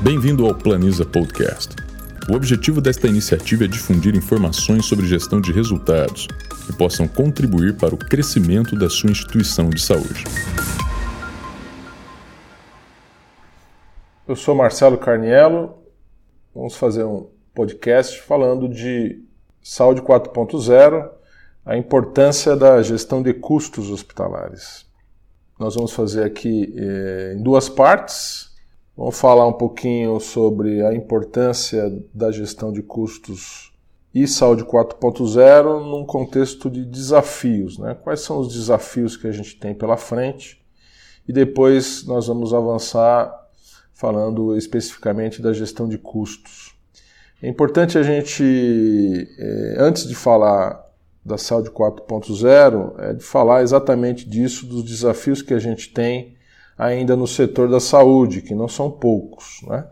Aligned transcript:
Bem-vindo 0.00 0.46
ao 0.46 0.54
Planiza 0.54 1.04
Podcast. 1.04 1.74
O 2.30 2.36
objetivo 2.36 2.80
desta 2.80 3.08
iniciativa 3.08 3.64
é 3.64 3.66
difundir 3.66 4.14
informações 4.14 4.86
sobre 4.86 5.04
gestão 5.04 5.40
de 5.40 5.50
resultados 5.50 6.28
que 6.64 6.72
possam 6.72 7.08
contribuir 7.08 7.76
para 7.76 7.96
o 7.96 7.98
crescimento 7.98 8.76
da 8.76 8.88
sua 8.88 9.10
instituição 9.10 9.68
de 9.68 9.80
saúde. 9.80 10.22
Eu 14.28 14.36
sou 14.36 14.54
Marcelo 14.54 14.96
Carniello. 14.96 15.74
Vamos 16.54 16.76
fazer 16.76 17.02
um 17.02 17.28
podcast 17.52 18.22
falando 18.22 18.68
de 18.68 19.20
saúde 19.60 20.00
4.0, 20.00 21.10
a 21.66 21.76
importância 21.76 22.54
da 22.54 22.80
gestão 22.82 23.20
de 23.20 23.34
custos 23.34 23.90
hospitalares. 23.90 24.86
Nós 25.58 25.74
vamos 25.74 25.92
fazer 25.92 26.22
aqui 26.22 26.72
eh, 26.76 27.34
em 27.36 27.42
duas 27.42 27.68
partes. 27.68 28.47
Vamos 28.98 29.16
falar 29.16 29.46
um 29.46 29.52
pouquinho 29.52 30.18
sobre 30.18 30.84
a 30.84 30.92
importância 30.92 31.88
da 32.12 32.32
gestão 32.32 32.72
de 32.72 32.82
custos 32.82 33.72
e 34.12 34.26
saúde 34.26 34.64
4.0 34.64 35.88
num 35.88 36.04
contexto 36.04 36.68
de 36.68 36.84
desafios. 36.84 37.78
Né? 37.78 37.94
Quais 38.02 38.22
são 38.22 38.40
os 38.40 38.52
desafios 38.52 39.16
que 39.16 39.28
a 39.28 39.30
gente 39.30 39.54
tem 39.54 39.72
pela 39.72 39.96
frente? 39.96 40.60
E 41.28 41.32
depois 41.32 42.04
nós 42.08 42.26
vamos 42.26 42.52
avançar 42.52 43.32
falando 43.94 44.56
especificamente 44.56 45.40
da 45.40 45.52
gestão 45.52 45.88
de 45.88 45.96
custos. 45.96 46.74
É 47.40 47.48
importante 47.48 47.96
a 47.98 48.02
gente, 48.02 48.42
eh, 49.38 49.76
antes 49.78 50.08
de 50.08 50.16
falar 50.16 50.84
da 51.24 51.38
saúde 51.38 51.70
4.0 51.70 52.94
é 52.98 53.12
de 53.12 53.22
falar 53.22 53.62
exatamente 53.62 54.28
disso, 54.28 54.66
dos 54.66 54.82
desafios 54.82 55.40
que 55.40 55.54
a 55.54 55.58
gente 55.60 55.94
tem 55.94 56.36
ainda 56.78 57.16
no 57.16 57.26
setor 57.26 57.68
da 57.68 57.80
saúde, 57.80 58.40
que 58.40 58.54
não 58.54 58.68
são 58.68 58.90
poucos. 58.90 59.60
Né? 59.66 59.84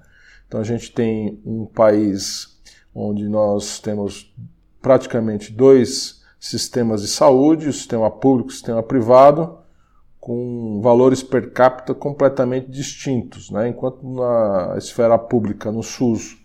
Então 0.47 0.61
a 0.61 0.65
gente 0.65 0.93
tem 0.93 1.41
um 1.45 1.67
país 1.67 2.57
onde 2.95 3.29
nós 3.29 3.81
temos 3.81 4.33
praticamente 4.81 5.53
dois 5.53 6.23
sistemas 6.39 7.03
de 7.03 7.09
saúde, 7.09 7.69
o 7.69 7.73
sistema 7.73 8.11
público 8.11 8.51
e 8.51 8.53
o 8.53 8.55
sistema 8.55 8.83
privado, 8.83 9.59
com 10.21 10.81
valores 10.81 11.23
per 11.23 11.53
capita 11.53 11.93
completamente 11.93 12.71
distintos. 12.71 13.51
Né? 13.51 13.69
Enquanto 13.69 14.07
na 14.09 14.75
esfera 14.79 15.19
pública, 15.19 15.73
no 15.73 15.83
SUS, 15.83 16.37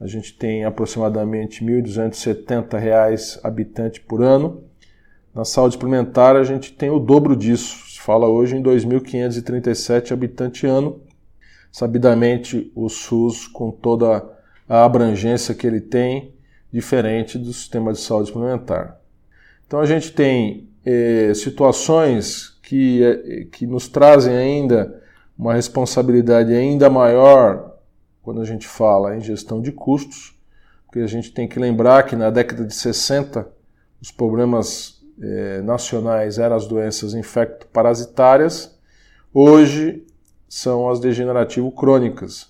a 0.00 0.06
gente 0.06 0.32
tem 0.36 0.64
aproximadamente 0.64 1.64
R$ 1.64 1.82
1.270 1.82 3.40
habitante 3.42 4.00
por 4.00 4.22
ano. 4.22 4.64
Na 5.34 5.44
saúde 5.44 5.74
suplementar, 5.74 6.34
a 6.34 6.44
gente 6.44 6.72
tem 6.72 6.90
o 6.90 6.98
dobro 6.98 7.36
disso. 7.36 7.91
Fala 8.04 8.28
hoje 8.28 8.56
em 8.56 8.62
2.537 8.64 10.10
habitante 10.10 10.66
ano. 10.66 11.00
Sabidamente, 11.70 12.72
o 12.74 12.88
SUS, 12.88 13.46
com 13.46 13.70
toda 13.70 14.28
a 14.68 14.84
abrangência 14.84 15.54
que 15.54 15.64
ele 15.64 15.80
tem, 15.80 16.34
diferente 16.72 17.38
do 17.38 17.52
sistema 17.52 17.92
de 17.92 18.00
saúde 18.00 18.26
suplementar. 18.26 19.00
Então, 19.64 19.78
a 19.78 19.86
gente 19.86 20.10
tem 20.10 20.68
eh, 20.84 21.32
situações 21.32 22.58
que, 22.60 23.04
eh, 23.04 23.46
que 23.52 23.68
nos 23.68 23.86
trazem 23.86 24.34
ainda 24.34 25.00
uma 25.38 25.54
responsabilidade 25.54 26.52
ainda 26.52 26.90
maior 26.90 27.76
quando 28.20 28.40
a 28.40 28.44
gente 28.44 28.66
fala 28.66 29.16
em 29.16 29.20
gestão 29.20 29.62
de 29.62 29.70
custos, 29.70 30.36
porque 30.86 30.98
a 30.98 31.06
gente 31.06 31.30
tem 31.30 31.46
que 31.46 31.60
lembrar 31.60 32.02
que 32.02 32.16
na 32.16 32.30
década 32.30 32.64
de 32.64 32.74
60 32.74 33.46
os 34.00 34.10
problemas 34.10 35.00
eh, 35.20 35.60
nacionais 35.62 36.38
eram 36.38 36.56
as 36.56 36.66
doenças 36.66 37.14
infecto-parasitárias, 37.14 38.78
hoje 39.32 40.06
são 40.48 40.88
as 40.88 41.00
degenerativo-crônicas, 41.00 42.48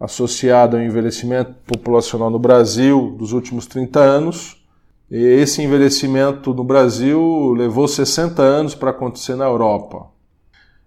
associado 0.00 0.76
ao 0.76 0.82
envelhecimento 0.82 1.54
populacional 1.66 2.30
no 2.30 2.38
Brasil 2.38 3.14
dos 3.18 3.32
últimos 3.32 3.66
30 3.66 4.00
anos. 4.00 4.64
E 5.10 5.16
esse 5.16 5.62
envelhecimento 5.62 6.54
no 6.54 6.64
Brasil 6.64 7.52
levou 7.52 7.86
60 7.86 8.40
anos 8.42 8.74
para 8.74 8.90
acontecer 8.90 9.36
na 9.36 9.44
Europa. 9.44 10.06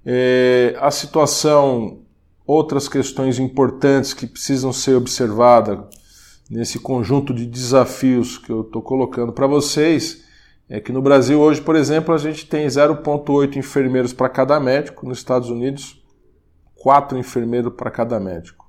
Eh, 0.05 0.75
a 0.79 0.89
situação 0.89 1.99
outras 2.45 2.87
questões 2.87 3.39
importantes 3.39 4.13
que 4.13 4.27
precisam 4.27 4.71
ser 4.71 4.95
observadas 4.95 5.79
nesse 6.49 6.77
conjunto 6.79 7.33
de 7.33 7.45
desafios 7.45 8.37
que 8.37 8.51
eu 8.51 8.61
estou 8.61 8.81
colocando 8.81 9.31
para 9.31 9.47
vocês 9.47 10.24
é 10.69 10.79
que 10.79 10.91
no 10.91 11.01
Brasil 11.01 11.39
hoje, 11.39 11.61
por 11.61 11.75
exemplo, 11.75 12.13
a 12.13 12.17
gente 12.17 12.45
tem 12.47 12.65
0,8 12.65 13.55
enfermeiros 13.55 14.13
para 14.13 14.29
cada 14.29 14.59
médico, 14.59 15.07
nos 15.07 15.19
Estados 15.19 15.49
Unidos, 15.49 16.01
4 16.75 17.17
enfermeiros 17.17 17.73
para 17.73 17.91
cada 17.91 18.19
médico. 18.19 18.65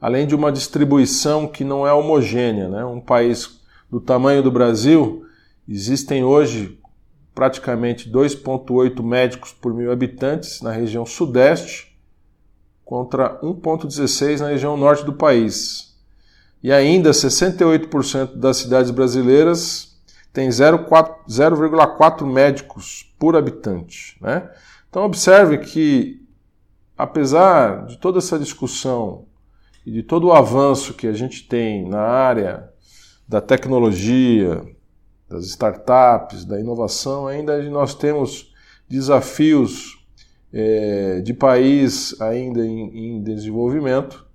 Além 0.00 0.26
de 0.26 0.34
uma 0.34 0.50
distribuição 0.50 1.46
que 1.46 1.62
não 1.62 1.86
é 1.86 1.92
homogênea, 1.92 2.68
né? 2.68 2.84
um 2.84 3.00
país 3.00 3.60
do 3.90 4.00
tamanho 4.00 4.42
do 4.42 4.50
Brasil, 4.50 5.24
existem 5.68 6.24
hoje 6.24 6.78
praticamente 7.34 8.10
2,8 8.10 9.02
médicos 9.02 9.52
por 9.52 9.72
mil 9.72 9.92
habitantes 9.92 10.60
na 10.60 10.72
região 10.72 11.06
sudeste 11.06 11.96
contra 12.84 13.40
1,16 13.40 14.40
na 14.40 14.48
região 14.48 14.76
norte 14.76 15.04
do 15.04 15.12
país. 15.12 15.94
E 16.62 16.72
ainda 16.72 17.10
68% 17.10 18.34
das 18.34 18.56
cidades 18.56 18.90
brasileiras 18.90 19.89
têm 20.32 20.48
0,4 20.48 22.26
médicos 22.26 23.12
por 23.18 23.36
habitante. 23.36 24.16
Né? 24.20 24.48
Então, 24.88 25.04
observe 25.04 25.58
que, 25.58 26.26
apesar 26.96 27.86
de 27.86 27.98
toda 27.98 28.18
essa 28.18 28.38
discussão 28.38 29.26
e 29.84 29.92
de 29.92 30.02
todo 30.02 30.28
o 30.28 30.32
avanço 30.32 30.94
que 30.94 31.06
a 31.06 31.12
gente 31.12 31.46
tem 31.48 31.88
na 31.88 32.00
área 32.00 32.70
da 33.28 33.40
tecnologia, 33.40 34.62
das 35.28 35.46
startups, 35.46 36.44
da 36.44 36.58
inovação, 36.58 37.26
ainda 37.28 37.62
nós 37.70 37.94
temos 37.94 38.52
desafios 38.88 40.04
é, 40.52 41.20
de 41.20 41.32
país 41.32 42.20
ainda 42.20 42.66
em, 42.66 43.16
em 43.16 43.22
desenvolvimento, 43.22 44.26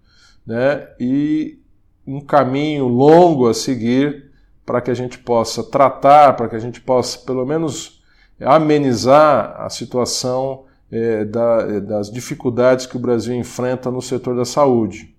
né? 0.45 0.87
E 0.97 1.59
um 2.07 2.21
caminho 2.21 2.87
longo 2.87 3.49
a 3.49 3.53
seguir 3.53 4.24
para 4.65 4.81
que 4.81 4.89
a 4.89 4.93
gente 4.93 5.19
possa 5.19 5.63
tratar, 5.63 6.35
para 6.35 6.49
que 6.49 6.55
a 6.55 6.59
gente 6.59 6.81
possa 6.81 7.19
pelo 7.19 7.45
menos 7.45 8.01
amenizar 8.39 9.55
a 9.61 9.69
situação 9.69 10.65
é, 10.91 11.23
da, 11.25 11.79
das 11.79 12.11
dificuldades 12.11 12.85
que 12.85 12.97
o 12.97 12.99
Brasil 12.99 13.35
enfrenta 13.35 13.91
no 13.91 14.01
setor 14.01 14.35
da 14.35 14.45
saúde, 14.45 15.15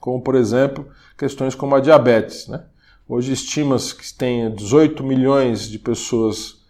como 0.00 0.20
por 0.20 0.34
exemplo 0.34 0.86
questões 1.16 1.54
como 1.54 1.74
a 1.74 1.80
diabetes. 1.80 2.48
Né? 2.48 2.64
Hoje 3.08 3.32
estima-se 3.32 3.94
que 3.94 4.14
tem 4.14 4.54
18 4.54 5.02
milhões 5.04 5.68
de 5.68 5.78
pessoas, 5.78 6.60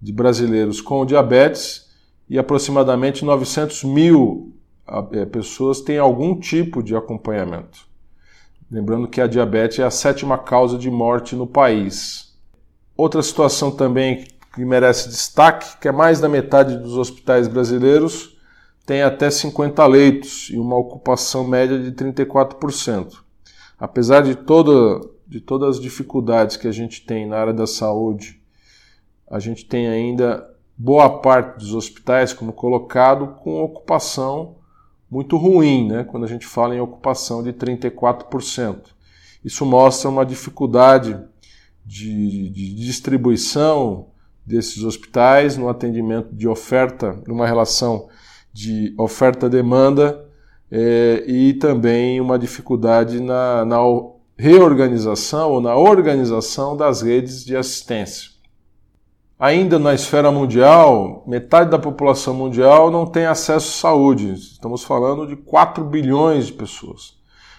de 0.00 0.12
brasileiros 0.12 0.80
com 0.80 1.06
diabetes 1.06 1.88
e 2.28 2.38
aproximadamente 2.38 3.24
900 3.24 3.84
mil 3.84 4.54
é, 5.12 5.24
pessoas 5.24 5.80
têm 5.80 5.98
algum 5.98 6.38
tipo 6.38 6.82
de 6.82 6.96
acompanhamento. 6.96 7.89
Lembrando 8.70 9.08
que 9.08 9.20
a 9.20 9.26
diabetes 9.26 9.80
é 9.80 9.84
a 9.84 9.90
sétima 9.90 10.38
causa 10.38 10.78
de 10.78 10.88
morte 10.90 11.34
no 11.34 11.46
país. 11.46 12.32
Outra 12.96 13.20
situação 13.22 13.70
também 13.70 14.28
que 14.54 14.64
merece 14.64 15.08
destaque, 15.08 15.78
que 15.80 15.88
é 15.88 15.92
mais 15.92 16.20
da 16.20 16.28
metade 16.28 16.76
dos 16.76 16.96
hospitais 16.96 17.48
brasileiros 17.48 18.36
tem 18.86 19.02
até 19.02 19.30
50 19.30 19.86
leitos 19.86 20.48
e 20.50 20.58
uma 20.58 20.76
ocupação 20.76 21.46
média 21.46 21.78
de 21.78 21.92
34%. 21.92 23.18
Apesar 23.78 24.22
de, 24.22 24.34
toda, 24.34 25.00
de 25.26 25.40
todas 25.40 25.76
as 25.76 25.80
dificuldades 25.80 26.56
que 26.56 26.66
a 26.66 26.72
gente 26.72 27.04
tem 27.04 27.26
na 27.26 27.36
área 27.38 27.52
da 27.52 27.66
saúde, 27.66 28.40
a 29.28 29.38
gente 29.38 29.64
tem 29.64 29.88
ainda 29.88 30.48
boa 30.76 31.20
parte 31.20 31.58
dos 31.58 31.74
hospitais, 31.74 32.32
como 32.32 32.52
colocado, 32.52 33.36
com 33.42 33.62
ocupação 33.62 34.56
muito 35.10 35.36
ruim, 35.36 35.88
né? 35.88 36.04
quando 36.04 36.24
a 36.24 36.28
gente 36.28 36.46
fala 36.46 36.74
em 36.74 36.80
ocupação 36.80 37.42
de 37.42 37.52
34%. 37.52 38.78
Isso 39.44 39.66
mostra 39.66 40.08
uma 40.08 40.24
dificuldade 40.24 41.18
de, 41.84 42.50
de 42.50 42.74
distribuição 42.74 44.06
desses 44.46 44.84
hospitais 44.84 45.56
no 45.56 45.68
atendimento 45.68 46.34
de 46.34 46.46
oferta, 46.46 47.20
numa 47.26 47.46
relação 47.46 48.08
de 48.52 48.94
oferta-demanda 48.98 50.24
é, 50.70 51.24
e 51.26 51.54
também 51.54 52.20
uma 52.20 52.38
dificuldade 52.38 53.20
na, 53.20 53.64
na 53.64 53.78
reorganização 54.36 55.52
ou 55.52 55.60
na 55.60 55.76
organização 55.76 56.76
das 56.76 57.02
redes 57.02 57.44
de 57.44 57.56
assistência. 57.56 58.29
Ainda 59.40 59.78
na 59.78 59.94
esfera 59.94 60.30
mundial, 60.30 61.24
metade 61.26 61.70
da 61.70 61.78
população 61.78 62.34
mundial 62.34 62.90
não 62.90 63.06
tem 63.06 63.24
acesso 63.24 63.68
à 63.68 63.90
saúde. 63.90 64.34
Estamos 64.34 64.84
falando 64.84 65.26
de 65.26 65.34
4 65.34 65.82
bilhões 65.82 66.48
de 66.48 66.52
pessoas. 66.52 67.14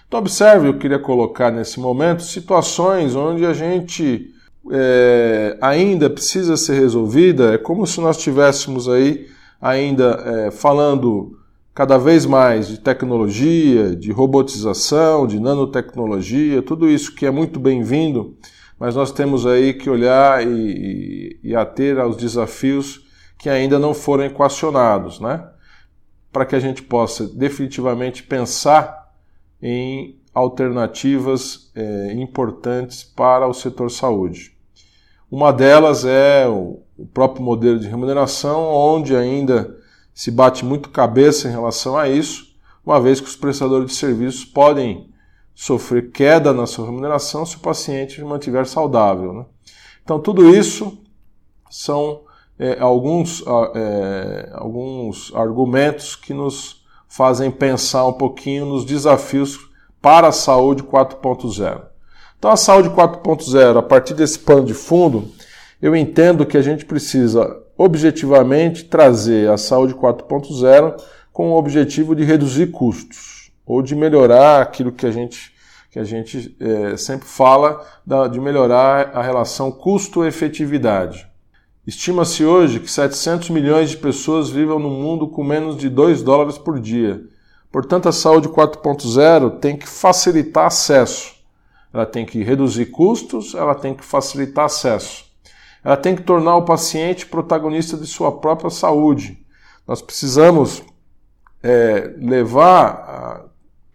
Então, 0.06 0.20
observe, 0.20 0.68
eu 0.68 0.78
queria 0.78 1.00
colocar 1.00 1.50
nesse 1.50 1.80
momento 1.80 2.22
situações 2.22 3.16
onde 3.16 3.44
a 3.44 3.52
gente 3.52 4.30
é, 4.70 5.58
ainda 5.60 6.08
precisa 6.08 6.56
ser 6.56 6.78
resolvida. 6.78 7.54
É 7.54 7.58
como 7.58 7.84
se 7.84 8.00
nós 8.00 8.16
estivéssemos 8.16 8.88
aí 8.88 9.26
ainda 9.60 10.22
é, 10.24 10.50
falando 10.52 11.36
cada 11.74 11.98
vez 11.98 12.24
mais 12.24 12.68
de 12.68 12.78
tecnologia, 12.78 13.96
de 13.96 14.12
robotização, 14.12 15.26
de 15.26 15.40
nanotecnologia, 15.40 16.62
tudo 16.62 16.88
isso 16.88 17.12
que 17.12 17.26
é 17.26 17.30
muito 17.32 17.58
bem-vindo, 17.58 18.36
mas 18.82 18.96
nós 18.96 19.12
temos 19.12 19.46
aí 19.46 19.74
que 19.74 19.88
olhar 19.88 20.44
e, 20.44 21.38
e, 21.40 21.54
ater 21.54 22.00
aos 22.00 22.16
desafios 22.16 23.06
que 23.38 23.48
ainda 23.48 23.78
não 23.78 23.94
foram 23.94 24.24
equacionados, 24.24 25.20
né? 25.20 25.48
Para 26.32 26.44
que 26.44 26.56
a 26.56 26.58
gente 26.58 26.82
possa 26.82 27.28
definitivamente 27.28 28.24
pensar 28.24 29.08
em 29.62 30.18
alternativas 30.34 31.70
é, 31.76 32.12
importantes 32.14 33.04
para 33.04 33.46
o 33.46 33.54
setor 33.54 33.88
saúde. 33.88 34.52
Uma 35.30 35.52
delas 35.52 36.04
é 36.04 36.48
o 36.48 36.82
próprio 37.14 37.44
modelo 37.44 37.78
de 37.78 37.86
remuneração, 37.86 38.64
onde 38.64 39.14
ainda 39.14 39.76
se 40.12 40.32
bate 40.32 40.64
muito 40.64 40.90
cabeça 40.90 41.46
em 41.46 41.52
relação 41.52 41.96
a 41.96 42.08
isso, 42.08 42.52
uma 42.84 43.00
vez 43.00 43.20
que 43.20 43.28
os 43.28 43.36
prestadores 43.36 43.86
de 43.86 43.94
serviços 43.94 44.44
podem 44.44 45.11
sofrer 45.54 46.10
queda 46.10 46.52
na 46.52 46.66
sua 46.66 46.86
remuneração 46.86 47.44
se 47.44 47.56
o 47.56 47.60
paciente 47.60 48.22
mantiver 48.22 48.66
saudável. 48.66 49.32
Né? 49.32 49.44
Então, 50.02 50.18
tudo 50.18 50.54
isso 50.54 50.98
são 51.70 52.22
é, 52.58 52.78
alguns, 52.80 53.44
é, 53.74 54.50
alguns 54.54 55.32
argumentos 55.34 56.16
que 56.16 56.34
nos 56.34 56.82
fazem 57.08 57.50
pensar 57.50 58.06
um 58.06 58.12
pouquinho 58.12 58.66
nos 58.66 58.84
desafios 58.84 59.58
para 60.00 60.28
a 60.28 60.32
saúde 60.32 60.82
4.0. 60.82 61.82
Então, 62.38 62.50
a 62.50 62.56
saúde 62.56 62.90
4.0, 62.90 63.78
a 63.78 63.82
partir 63.82 64.14
desse 64.14 64.38
pano 64.38 64.64
de 64.64 64.74
fundo, 64.74 65.30
eu 65.80 65.94
entendo 65.94 66.46
que 66.46 66.56
a 66.56 66.62
gente 66.62 66.84
precisa 66.84 67.62
objetivamente 67.76 68.84
trazer 68.84 69.48
a 69.50 69.56
saúde 69.56 69.94
4.0 69.94 71.00
com 71.32 71.50
o 71.50 71.56
objetivo 71.56 72.14
de 72.14 72.24
reduzir 72.24 72.68
custos 72.68 73.41
ou 73.72 73.80
de 73.80 73.96
melhorar 73.96 74.60
aquilo 74.60 74.92
que 74.92 75.06
a 75.06 75.10
gente, 75.10 75.50
que 75.90 75.98
a 75.98 76.04
gente 76.04 76.54
é, 76.60 76.94
sempre 76.98 77.26
fala, 77.26 77.82
de 78.30 78.38
melhorar 78.38 79.16
a 79.16 79.22
relação 79.22 79.72
custo-efetividade. 79.72 81.26
Estima-se 81.86 82.44
hoje 82.44 82.80
que 82.80 82.90
700 82.90 83.48
milhões 83.48 83.88
de 83.88 83.96
pessoas 83.96 84.50
vivam 84.50 84.78
no 84.78 84.90
mundo 84.90 85.26
com 85.26 85.42
menos 85.42 85.78
de 85.78 85.88
2 85.88 86.22
dólares 86.22 86.58
por 86.58 86.78
dia. 86.78 87.24
Portanto, 87.70 88.10
a 88.10 88.12
saúde 88.12 88.46
4.0 88.46 89.58
tem 89.58 89.74
que 89.74 89.88
facilitar 89.88 90.66
acesso. 90.66 91.34
Ela 91.94 92.04
tem 92.04 92.26
que 92.26 92.42
reduzir 92.42 92.86
custos, 92.86 93.54
ela 93.54 93.74
tem 93.74 93.94
que 93.94 94.04
facilitar 94.04 94.66
acesso. 94.66 95.24
Ela 95.82 95.96
tem 95.96 96.14
que 96.14 96.22
tornar 96.22 96.56
o 96.56 96.66
paciente 96.66 97.24
protagonista 97.24 97.96
de 97.96 98.06
sua 98.06 98.38
própria 98.38 98.68
saúde. 98.68 99.42
Nós 99.88 100.02
precisamos 100.02 100.82
é, 101.62 102.14
levar, 102.18 103.46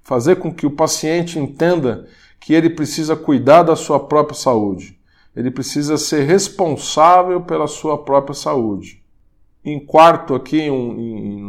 fazer 0.07 0.38
com 0.38 0.54
que 0.54 0.65
o 0.65 0.71
paciente 0.71 1.38
entenda 1.38 2.07
que 2.39 2.54
ele 2.54 2.69
precisa 2.69 3.13
cuidar 3.13 3.63
da 3.63 3.75
sua 3.75 4.00
própria 4.00 4.39
saúde. 4.39 4.98
Ele 5.36 5.51
precisa 5.51 5.98
ser 5.98 6.24
responsável 6.24 7.42
pela 7.42 7.68
sua 7.68 7.98
própria 7.98 8.33
saúde. 8.33 9.04
Em 9.65 9.86
quarto, 9.86 10.33
aqui, 10.33 10.69
um, 10.69 10.98
em, 10.98 11.42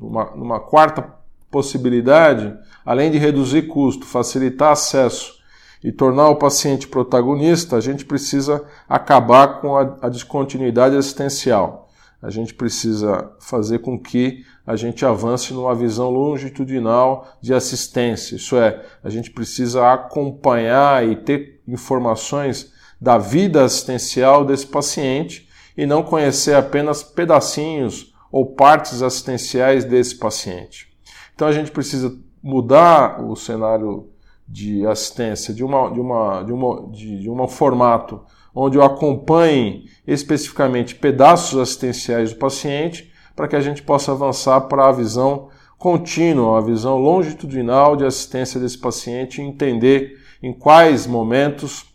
numa, 0.00 0.32
numa 0.34 0.58
quarta 0.58 1.14
possibilidade, 1.48 2.52
além 2.84 3.08
de 3.08 3.18
reduzir 3.18 3.68
custo, 3.68 4.04
facilitar 4.04 4.72
acesso 4.72 5.38
e 5.82 5.92
tornar 5.92 6.28
o 6.28 6.36
paciente 6.36 6.88
protagonista, 6.88 7.76
a 7.76 7.80
gente 7.80 8.04
precisa 8.04 8.64
acabar 8.88 9.60
com 9.60 9.76
a, 9.76 9.96
a 10.02 10.08
descontinuidade 10.08 10.96
assistencial. 10.96 11.79
A 12.22 12.28
gente 12.28 12.52
precisa 12.52 13.32
fazer 13.40 13.78
com 13.78 13.98
que 13.98 14.44
a 14.66 14.76
gente 14.76 15.04
avance 15.06 15.54
numa 15.54 15.74
visão 15.74 16.10
longitudinal 16.10 17.26
de 17.40 17.54
assistência. 17.54 18.36
Isso 18.36 18.56
é, 18.56 18.84
a 19.02 19.08
gente 19.08 19.30
precisa 19.30 19.92
acompanhar 19.92 21.06
e 21.06 21.16
ter 21.16 21.62
informações 21.66 22.72
da 23.00 23.16
vida 23.16 23.64
assistencial 23.64 24.44
desse 24.44 24.66
paciente 24.66 25.48
e 25.76 25.86
não 25.86 26.02
conhecer 26.02 26.54
apenas 26.54 27.02
pedacinhos 27.02 28.12
ou 28.30 28.54
partes 28.54 29.02
assistenciais 29.02 29.84
desse 29.84 30.16
paciente. 30.16 30.88
Então 31.34 31.48
a 31.48 31.52
gente 31.52 31.70
precisa 31.70 32.14
mudar 32.42 33.24
o 33.24 33.34
cenário 33.34 34.10
de 34.46 34.86
assistência, 34.86 35.54
de, 35.54 35.64
uma, 35.64 35.90
de, 35.90 36.00
uma, 36.00 36.42
de, 36.42 36.52
uma, 36.52 36.90
de, 36.90 37.20
de 37.20 37.30
um 37.30 37.48
formato 37.48 38.20
onde 38.54 38.76
eu 38.76 38.82
acompanhe 38.82 39.84
especificamente 40.06 40.94
pedaços 40.94 41.58
assistenciais 41.58 42.32
do 42.32 42.38
paciente, 42.38 43.12
para 43.34 43.48
que 43.48 43.56
a 43.56 43.60
gente 43.60 43.82
possa 43.82 44.12
avançar 44.12 44.60
para 44.62 44.88
a 44.88 44.92
visão 44.92 45.48
contínua, 45.78 46.58
a 46.58 46.60
visão 46.60 46.98
longitudinal 46.98 47.96
de 47.96 48.04
assistência 48.04 48.60
desse 48.60 48.76
paciente 48.76 49.40
e 49.40 49.44
entender 49.44 50.18
em 50.42 50.52
quais 50.52 51.06
momentos 51.06 51.86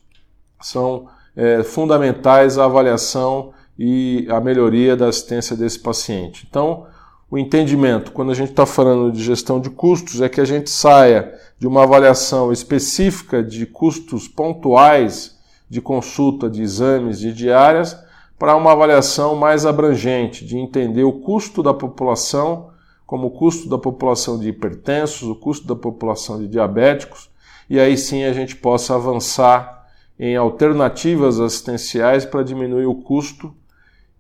são 0.62 1.08
é, 1.36 1.62
fundamentais 1.64 2.58
a 2.58 2.66
avaliação 2.66 3.54
e 3.78 4.26
a 4.30 4.40
melhoria 4.40 4.96
da 4.96 5.08
assistência 5.08 5.56
desse 5.56 5.80
paciente. 5.80 6.48
Então, 6.50 6.88
o 7.30 7.38
entendimento, 7.38 8.12
quando 8.12 8.32
a 8.32 8.36
gente 8.36 8.52
está 8.52 8.66
falando 8.66 9.12
de 9.12 9.22
gestão 9.22 9.60
de 9.60 9.70
custos, 9.70 10.22
é 10.22 10.30
que 10.30 10.40
a 10.40 10.46
gente 10.46 10.70
saia 10.70 11.34
de 11.60 11.68
uma 11.68 11.84
avaliação 11.84 12.52
específica 12.52 13.44
de 13.44 13.66
custos 13.66 14.28
pontuais 14.28 15.35
de 15.70 15.82
consulta, 15.82 16.50
de 16.50 16.62
exames, 16.62 17.20
de 17.20 17.34
diárias, 17.34 17.98
para 18.38 18.56
uma 18.56 18.72
avaliação 18.72 19.36
mais 19.36 19.66
abrangente, 19.66 20.46
de 20.46 20.58
entender 20.58 21.04
o 21.04 21.14
custo 21.14 21.64
da 21.64 21.74
população, 21.74 22.70
como 23.06 23.28
o 23.28 23.32
custo 23.32 23.70
da 23.70 23.78
população 23.78 24.38
de 24.38 24.50
hipertensos, 24.50 25.28
o 25.28 25.36
custo 25.36 25.68
da 25.68 25.76
população 25.76 26.40
de 26.40 26.48
diabéticos, 26.48 27.30
e 27.70 27.80
aí 27.80 27.98
sim 27.98 28.24
a 28.24 28.34
gente 28.34 28.56
possa 28.56 28.96
avançar 28.96 29.86
em 30.20 30.36
alternativas 30.36 31.40
assistenciais 31.40 32.26
para 32.26 32.44
diminuir 32.44 32.86
o 32.86 32.96
custo 32.96 33.54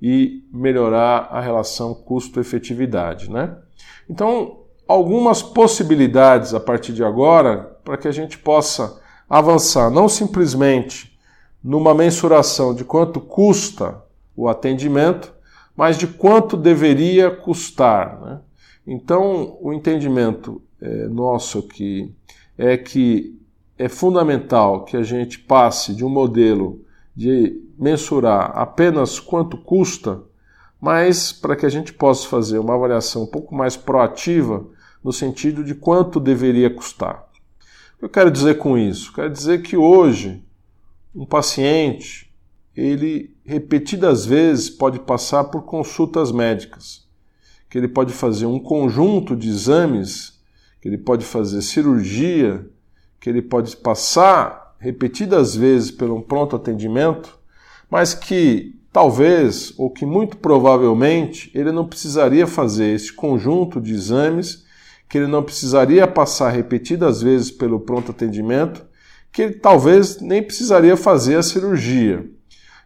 e 0.01 0.43
melhorar 0.51 1.29
a 1.31 1.39
relação 1.39 1.93
custo-efetividade. 1.93 3.31
Né? 3.31 3.55
Então, 4.09 4.59
algumas 4.87 5.41
possibilidades 5.41 6.53
a 6.53 6.59
partir 6.59 6.93
de 6.93 7.03
agora 7.03 7.77
para 7.83 7.97
que 7.97 8.07
a 8.07 8.11
gente 8.11 8.37
possa 8.37 8.99
avançar 9.29 9.89
não 9.89 10.07
simplesmente 10.07 11.14
numa 11.65 11.95
mensuração 11.95 12.75
de 12.75 12.85
quanto 12.85 13.19
custa 13.19 13.99
o 14.35 14.47
atendimento, 14.47 15.33
mas 15.75 15.97
de 15.97 16.05
quanto 16.05 16.55
deveria 16.55 17.31
custar. 17.31 18.21
Né? 18.21 18.39
Então, 18.85 19.57
o 19.59 19.73
entendimento 19.73 20.61
é, 20.79 21.07
nosso 21.07 21.57
aqui 21.57 22.13
é 22.55 22.77
que 22.77 23.35
é 23.79 23.89
fundamental 23.89 24.85
que 24.85 24.95
a 24.95 25.01
gente 25.01 25.39
passe 25.39 25.95
de 25.95 26.05
um 26.05 26.09
modelo 26.09 26.81
de 27.15 27.59
mensurar 27.79 28.51
apenas 28.53 29.19
quanto 29.19 29.57
custa, 29.57 30.21
mas 30.79 31.31
para 31.31 31.55
que 31.55 31.65
a 31.65 31.69
gente 31.69 31.91
possa 31.91 32.27
fazer 32.27 32.59
uma 32.59 32.75
avaliação 32.75 33.23
um 33.23 33.27
pouco 33.27 33.55
mais 33.55 33.75
proativa 33.75 34.63
no 35.03 35.11
sentido 35.11 35.63
de 35.63 35.73
quanto 35.73 36.19
deveria 36.19 36.69
custar. 36.69 37.25
O 37.95 37.99
que 37.99 38.05
eu 38.05 38.09
quero 38.09 38.29
dizer 38.29 38.59
com 38.59 38.77
isso? 38.77 39.11
Quero 39.11 39.31
dizer 39.31 39.63
que 39.63 39.75
hoje 39.75 40.45
um 41.15 41.25
paciente 41.25 42.31
ele 42.75 43.35
repetidas 43.45 44.25
vezes 44.25 44.69
pode 44.69 44.99
passar 44.99 45.45
por 45.45 45.63
consultas 45.63 46.31
médicas, 46.31 47.07
que 47.69 47.77
ele 47.77 47.87
pode 47.87 48.11
fazer 48.11 48.45
um 48.45 48.59
conjunto 48.59 49.35
de 49.35 49.47
exames, 49.47 50.39
que 50.81 50.89
ele 50.89 50.97
pode 50.97 51.23
fazer 51.23 51.61
cirurgia, 51.61 52.67
que 53.19 53.29
ele 53.29 53.41
pode 53.41 53.77
passar 53.77 54.75
repetidas 54.77 55.55
vezes 55.55 55.89
pelo 55.89 56.17
um 56.17 56.21
pronto 56.21 56.55
atendimento 56.55 57.39
mas 57.89 58.13
que 58.13 58.75
talvez, 58.91 59.73
ou 59.77 59.89
que 59.89 60.05
muito 60.05 60.37
provavelmente, 60.37 61.51
ele 61.53 61.71
não 61.71 61.85
precisaria 61.87 62.47
fazer 62.47 62.93
esse 62.93 63.11
conjunto 63.11 63.79
de 63.79 63.93
exames, 63.93 64.65
que 65.07 65.17
ele 65.17 65.27
não 65.27 65.43
precisaria 65.43 66.07
passar 66.07 66.49
repetidas 66.49 67.21
vezes 67.21 67.51
pelo 67.51 67.79
pronto 67.79 68.11
atendimento, 68.11 68.84
que 69.35 69.41
ele 69.41 69.55
talvez 69.55 70.21
nem 70.21 70.41
precisaria 70.41 70.95
fazer 70.95 71.35
a 71.35 71.43
cirurgia. 71.43 72.25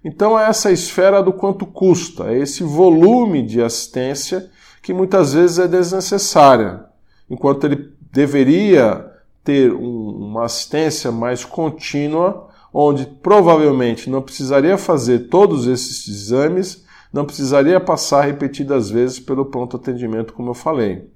Então, 0.04 0.38
é 0.38 0.50
essa 0.50 0.72
esfera 0.72 1.22
do 1.22 1.32
quanto 1.32 1.64
custa, 1.64 2.34
é 2.34 2.40
esse 2.40 2.64
volume 2.64 3.46
de 3.46 3.62
assistência 3.62 4.50
que 4.82 4.92
muitas 4.92 5.34
vezes 5.34 5.60
é 5.60 5.68
desnecessária, 5.68 6.86
enquanto 7.30 7.66
ele 7.66 7.94
deveria 8.12 9.06
ter 9.44 9.72
um, 9.72 10.10
uma 10.10 10.46
assistência 10.46 11.12
mais 11.12 11.46
contínua 11.46 12.50
onde 12.74 13.06
provavelmente 13.06 14.10
não 14.10 14.24
precisaria 14.24 14.76
fazer 14.76 15.28
todos 15.30 15.68
esses 15.68 16.08
exames, 16.08 16.84
não 17.14 17.26
precisaria 17.26 17.80
passar 17.80 18.22
repetidas 18.22 18.90
vezes 18.90 19.20
pelo 19.20 19.46
pronto 19.46 19.78
atendimento, 19.78 20.34
como 20.34 20.50
eu 20.50 20.56
falei. 20.56 21.12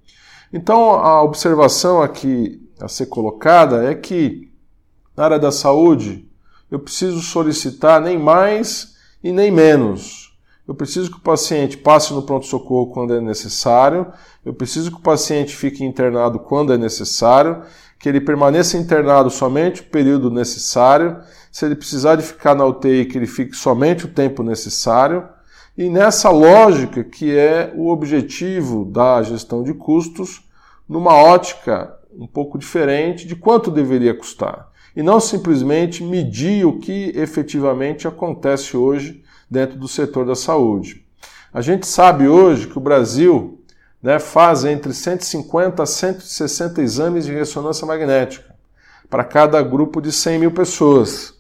Então, 0.54 0.92
a 0.92 1.24
observação 1.24 2.04
aqui 2.04 2.62
a 2.80 2.88
ser 2.88 3.08
colocada 3.08 3.90
é 3.90 3.96
que 3.96 4.53
na 5.16 5.26
área 5.26 5.40
da 5.40 5.52
saúde 5.52 6.28
eu 6.74 6.80
preciso 6.80 7.22
solicitar 7.22 8.02
nem 8.02 8.18
mais 8.18 8.96
e 9.24 9.32
nem 9.32 9.52
menos. 9.52 10.36
eu 10.68 10.74
preciso 10.74 11.12
que 11.12 11.18
o 11.18 11.22
paciente 11.22 11.78
passe 11.78 12.14
no 12.14 12.24
pronto-socorro 12.24 12.92
quando 12.92 13.14
é 13.14 13.22
necessário, 13.22 14.12
eu 14.46 14.54
preciso 14.54 14.90
que 14.90 14.98
o 14.98 15.02
paciente 15.02 15.56
fique 15.56 15.84
internado 15.84 16.40
quando 16.40 16.74
é 16.74 16.78
necessário, 16.78 17.64
que 18.00 18.10
ele 18.10 18.20
permaneça 18.20 18.78
internado 18.78 19.30
somente 19.30 19.82
o 19.82 19.86
período 19.86 20.32
necessário, 20.32 21.22
se 21.52 21.66
ele 21.66 21.76
precisar 21.76 22.16
de 22.16 22.24
ficar 22.24 22.56
na 22.56 22.66
UTI, 22.66 23.06
que 23.06 23.18
ele 23.18 23.28
fique 23.28 23.56
somente 23.56 24.06
o 24.06 24.10
tempo 24.10 24.42
necessário. 24.42 25.28
E 25.78 25.90
nessa 25.90 26.30
lógica 26.30 27.04
que 27.04 27.38
é 27.38 27.72
o 27.76 27.90
objetivo 27.90 28.84
da 28.84 29.22
gestão 29.22 29.64
de 29.64 29.74
custos, 29.74 30.42
numa 30.90 31.14
ótica 31.14 31.96
um 32.18 32.28
pouco 32.28 32.58
diferente 32.58 33.28
de 33.28 33.36
quanto 33.36 33.70
deveria 33.70 34.14
custar. 34.14 34.73
E 34.96 35.02
não 35.02 35.20
simplesmente 35.20 36.04
medir 36.04 36.66
o 36.66 36.80
que 36.80 37.12
efetivamente 37.16 38.08
acontece 38.08 38.78
hoje 38.78 39.24
dentro 39.50 39.78
do 39.78 39.88
setor 39.88 40.26
da 40.26 40.36
saúde. 40.36 41.04
A 41.54 41.62
gente 41.62 41.86
sabe 41.86 42.28
hoje 42.28 42.68
que 42.68 42.78
o 42.78 42.82
Brasil 42.82 43.62
né, 44.02 44.20
faz 44.20 44.66
entre 44.66 44.94
150 44.94 45.82
a 45.82 45.86
160 45.86 46.82
exames 46.82 47.26
de 47.26 47.34
ressonância 47.34 47.86
magnética 47.88 48.54
para 49.10 49.24
cada 49.24 49.62
grupo 49.62 50.02
de 50.02 50.12
100 50.12 50.40
mil 50.40 50.52
pessoas. 50.52 51.36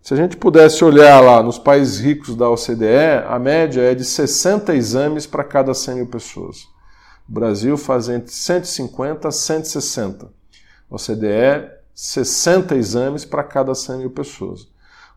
Se 0.00 0.14
a 0.14 0.16
gente 0.16 0.36
pudesse 0.36 0.84
olhar 0.84 1.20
lá 1.20 1.42
nos 1.42 1.58
países 1.58 1.98
ricos 1.98 2.36
da 2.36 2.48
OCDE, 2.48 3.24
a 3.28 3.38
média 3.40 3.82
é 3.82 3.92
de 3.92 4.04
60 4.04 4.72
exames 4.76 5.26
para 5.26 5.42
cada 5.42 5.74
100 5.74 5.96
mil 5.96 6.06
pessoas. 6.06 6.68
O 7.28 7.32
Brasil 7.32 7.76
faz 7.76 8.08
entre 8.08 8.32
150 8.32 9.26
a 9.26 9.32
160. 9.32 10.26
A 10.88 10.94
OCDE, 10.94 11.68
60 11.96 12.76
exames 12.76 13.24
para 13.24 13.42
cada 13.42 13.74
100 13.74 13.98
mil 13.98 14.10
pessoas. 14.10 14.68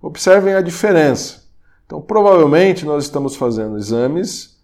Observem 0.01 0.53
a 0.53 0.62
diferença. 0.62 1.43
Então, 1.86 2.01
provavelmente, 2.01 2.86
nós 2.86 3.03
estamos 3.03 3.36
fazendo 3.36 3.77
exames 3.77 4.57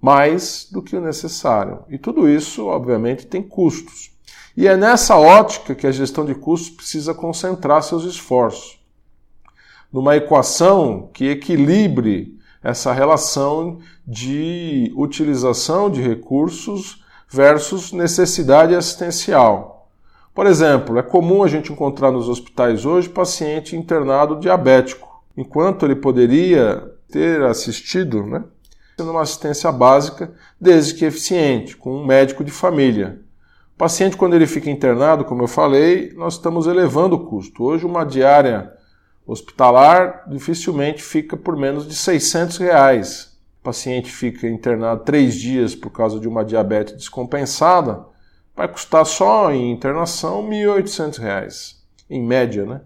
mais 0.00 0.68
do 0.70 0.80
que 0.80 0.94
o 0.94 1.00
necessário. 1.00 1.80
E 1.88 1.98
tudo 1.98 2.28
isso, 2.28 2.66
obviamente, 2.66 3.26
tem 3.26 3.42
custos. 3.42 4.12
E 4.56 4.68
é 4.68 4.76
nessa 4.76 5.16
ótica 5.16 5.74
que 5.74 5.86
a 5.86 5.92
gestão 5.92 6.24
de 6.24 6.34
custos 6.34 6.70
precisa 6.70 7.12
concentrar 7.12 7.82
seus 7.82 8.04
esforços 8.04 8.78
numa 9.92 10.16
equação 10.16 11.10
que 11.12 11.28
equilibre 11.28 12.38
essa 12.62 12.92
relação 12.92 13.78
de 14.06 14.92
utilização 14.94 15.90
de 15.90 16.00
recursos 16.00 17.02
versus 17.28 17.92
necessidade 17.92 18.74
assistencial. 18.74 19.79
Por 20.34 20.46
exemplo, 20.46 20.98
é 20.98 21.02
comum 21.02 21.42
a 21.42 21.48
gente 21.48 21.72
encontrar 21.72 22.10
nos 22.12 22.28
hospitais 22.28 22.84
hoje 22.84 23.08
paciente 23.08 23.76
internado 23.76 24.38
diabético, 24.38 25.22
enquanto 25.36 25.84
ele 25.84 25.96
poderia 25.96 26.92
ter 27.10 27.42
assistido, 27.42 28.24
né, 28.24 28.44
uma 28.98 29.22
assistência 29.22 29.72
básica, 29.72 30.32
desde 30.60 30.94
que 30.94 31.04
eficiente, 31.04 31.76
com 31.76 31.96
um 31.96 32.06
médico 32.06 32.44
de 32.44 32.50
família. 32.50 33.20
O 33.74 33.78
paciente, 33.78 34.16
quando 34.16 34.34
ele 34.34 34.46
fica 34.46 34.70
internado, 34.70 35.24
como 35.24 35.42
eu 35.42 35.48
falei, 35.48 36.12
nós 36.14 36.34
estamos 36.34 36.66
elevando 36.66 37.16
o 37.16 37.26
custo. 37.26 37.64
Hoje, 37.64 37.86
uma 37.86 38.04
diária 38.04 38.70
hospitalar 39.26 40.24
dificilmente 40.28 41.02
fica 41.02 41.36
por 41.36 41.56
menos 41.56 41.88
de 41.88 41.94
600 41.94 42.58
reais. 42.58 43.38
O 43.60 43.64
paciente 43.64 44.10
fica 44.10 44.46
internado 44.46 45.02
três 45.04 45.34
dias 45.34 45.74
por 45.74 45.90
causa 45.90 46.20
de 46.20 46.28
uma 46.28 46.44
diabetes 46.44 46.94
descompensada, 46.94 48.04
vai 48.60 48.68
custar 48.68 49.06
só 49.06 49.50
em 49.50 49.72
internação 49.72 50.46
R$ 50.46 50.54
1.800, 50.54 51.76
em 52.10 52.22
média, 52.22 52.66
né? 52.66 52.82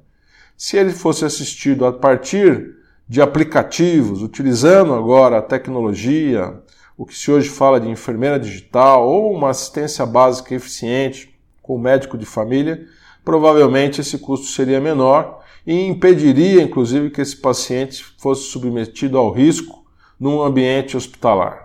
Se 0.57 0.77
ele 0.77 0.93
fosse 0.93 1.25
assistido 1.25 1.85
a 1.85 1.93
partir 1.93 2.77
de 3.09 3.21
aplicativos, 3.21 4.23
utilizando 4.23 4.95
agora 4.95 5.39
a 5.39 5.43
tecnologia, 5.43 6.63
o 6.97 7.05
que 7.05 7.13
se 7.13 7.29
hoje 7.29 7.49
fala 7.49 7.81
de 7.81 7.89
enfermeira 7.89 8.39
digital 8.39 9.05
ou 9.05 9.35
uma 9.35 9.51
assistência 9.51 10.07
básica 10.07 10.55
eficiente 10.55 11.37
com 11.61 11.75
o 11.75 11.81
médico 11.81 12.17
de 12.17 12.25
família, 12.25 12.87
provavelmente 13.25 14.01
esse 14.01 14.17
custo 14.19 14.47
seria 14.47 14.81
menor 14.81 15.43
e 15.67 15.75
impediria, 15.75 16.63
inclusive, 16.63 17.11
que 17.11 17.21
esse 17.21 17.37
paciente 17.37 18.15
fosse 18.21 18.45
submetido 18.45 19.19
ao 19.19 19.33
risco 19.33 19.85
num 20.21 20.41
ambiente 20.41 20.97
hospitalar. 20.97 21.64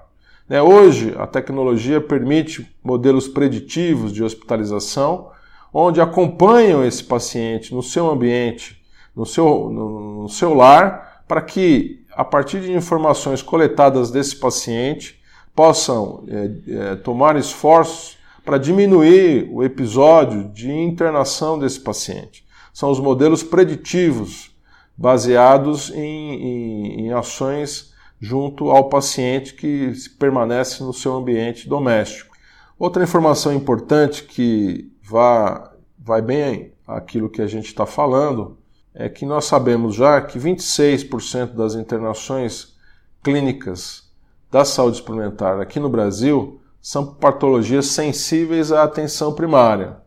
Né, 0.49 0.59
hoje, 0.59 1.13
a 1.15 1.27
tecnologia 1.27 2.01
permite 2.01 2.67
modelos 2.83 3.27
preditivos 3.27 4.11
de 4.11 4.23
hospitalização, 4.23 5.29
onde 5.71 6.01
acompanham 6.01 6.83
esse 6.83 7.03
paciente 7.03 7.71
no 7.71 7.83
seu 7.83 8.09
ambiente, 8.09 8.81
no 9.15 9.27
seu, 9.27 9.69
no, 9.69 10.23
no 10.23 10.29
seu 10.29 10.55
lar, 10.55 11.23
para 11.27 11.39
que, 11.39 12.03
a 12.11 12.25
partir 12.25 12.61
de 12.61 12.73
informações 12.73 13.43
coletadas 13.43 14.09
desse 14.09 14.35
paciente, 14.35 15.21
possam 15.55 16.23
é, 16.27 16.51
é, 16.67 16.95
tomar 16.95 17.35
esforços 17.35 18.17
para 18.43 18.57
diminuir 18.57 19.47
o 19.51 19.63
episódio 19.63 20.45
de 20.45 20.71
internação 20.71 21.59
desse 21.59 21.79
paciente. 21.79 22.43
São 22.73 22.89
os 22.89 22.99
modelos 22.99 23.43
preditivos, 23.43 24.49
baseados 24.97 25.91
em, 25.91 26.33
em, 26.33 27.01
em 27.01 27.13
ações 27.13 27.93
junto 28.19 28.69
ao 28.69 28.89
paciente 28.89 29.53
que 29.53 29.93
permanece 30.19 30.83
no 30.83 30.93
seu 30.93 31.15
ambiente 31.15 31.69
doméstico. 31.69 32.35
Outra 32.77 33.03
informação 33.03 33.53
importante 33.53 34.23
que 34.23 34.91
vai, 35.01 35.69
vai 35.97 36.21
bem 36.21 36.73
aquilo 36.87 37.29
que 37.29 37.41
a 37.41 37.47
gente 37.47 37.67
está 37.67 37.85
falando 37.85 38.57
é 38.93 39.07
que 39.07 39.25
nós 39.25 39.45
sabemos 39.45 39.95
já 39.95 40.21
que 40.21 40.39
26% 40.39 41.53
das 41.53 41.75
internações 41.75 42.75
clínicas 43.23 44.09
da 44.51 44.65
saúde 44.65 44.97
suplementar 44.97 45.59
aqui 45.59 45.79
no 45.79 45.89
Brasil 45.89 46.59
são 46.81 47.05
patologias 47.05 47.87
sensíveis 47.87 48.71
à 48.71 48.83
atenção 48.83 49.33
primária. 49.33 49.97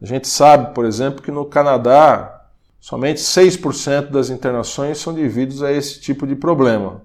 A 0.00 0.06
gente 0.06 0.26
sabe, 0.26 0.74
por 0.74 0.84
exemplo, 0.84 1.22
que 1.22 1.30
no 1.30 1.44
Canadá 1.44 2.46
somente 2.80 3.20
6% 3.20 4.10
das 4.10 4.28
internações 4.30 4.98
são 4.98 5.14
devidos 5.14 5.62
a 5.62 5.70
esse 5.70 6.00
tipo 6.00 6.26
de 6.26 6.34
problema. 6.34 7.02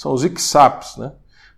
São 0.00 0.14
os 0.14 0.24
ICSAPs, 0.24 0.96
né? 0.96 1.12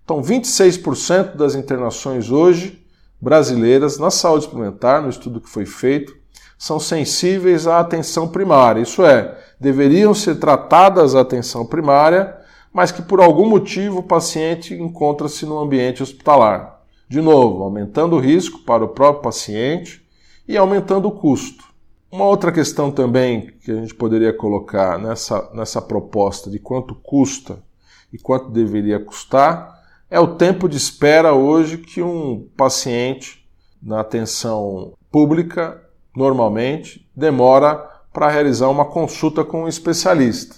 Então, 0.04 0.20
26% 0.20 1.36
das 1.36 1.54
internações 1.54 2.28
hoje 2.28 2.84
brasileiras 3.20 3.98
na 3.98 4.10
saúde 4.10 4.46
suplementar, 4.46 5.00
no 5.00 5.08
estudo 5.08 5.40
que 5.40 5.48
foi 5.48 5.64
feito, 5.64 6.12
são 6.58 6.80
sensíveis 6.80 7.68
à 7.68 7.78
atenção 7.78 8.26
primária. 8.26 8.80
Isso 8.80 9.04
é, 9.04 9.38
deveriam 9.60 10.12
ser 10.12 10.40
tratadas 10.40 11.14
a 11.14 11.20
atenção 11.20 11.64
primária, 11.64 12.36
mas 12.72 12.90
que 12.90 13.00
por 13.00 13.20
algum 13.20 13.48
motivo 13.48 14.00
o 14.00 14.02
paciente 14.02 14.74
encontra-se 14.74 15.46
no 15.46 15.60
ambiente 15.60 16.02
hospitalar. 16.02 16.80
De 17.08 17.20
novo, 17.20 17.62
aumentando 17.62 18.16
o 18.16 18.20
risco 18.20 18.64
para 18.64 18.84
o 18.84 18.88
próprio 18.88 19.22
paciente, 19.22 20.04
e 20.48 20.56
aumentando 20.56 21.06
o 21.06 21.12
custo. 21.12 21.62
Uma 22.10 22.24
outra 22.24 22.50
questão 22.50 22.90
também 22.90 23.52
que 23.64 23.70
a 23.70 23.76
gente 23.76 23.94
poderia 23.94 24.32
colocar 24.32 24.98
nessa, 24.98 25.48
nessa 25.54 25.80
proposta 25.80 26.50
de 26.50 26.58
quanto 26.58 26.96
custa 26.96 27.62
e 28.12 28.18
quanto 28.18 28.50
deveria 28.50 29.00
custar 29.00 29.72
é 30.12 30.20
o 30.20 30.36
tempo 30.36 30.68
de 30.68 30.76
espera 30.76 31.32
hoje 31.32 31.78
que 31.78 32.02
um 32.02 32.46
paciente 32.54 33.48
na 33.82 34.00
atenção 34.00 34.92
pública 35.10 35.82
normalmente 36.14 37.08
demora 37.16 37.76
para 38.12 38.28
realizar 38.28 38.68
uma 38.68 38.84
consulta 38.84 39.42
com 39.42 39.64
um 39.64 39.68
especialista. 39.68 40.56